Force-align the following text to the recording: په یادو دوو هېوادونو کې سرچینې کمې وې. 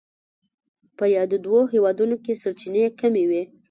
په 0.97 1.05
یادو 1.15 1.37
دوو 1.45 1.59
هېوادونو 1.73 2.15
کې 2.23 2.39
سرچینې 2.41 2.83
کمې 2.99 3.23
وې. 3.29 3.43